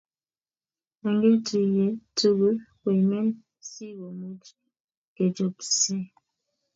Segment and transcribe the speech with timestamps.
[1.07, 3.27] Ongetuiye tugul koimen
[3.69, 4.47] si kemuch
[5.15, 5.99] kechopisie